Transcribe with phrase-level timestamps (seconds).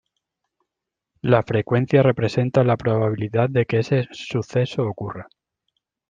[1.21, 5.27] La frecuencia representa la probabilidad de que ese suceso ocurra.